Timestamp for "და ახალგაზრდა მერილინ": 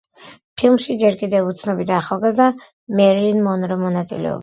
1.93-3.49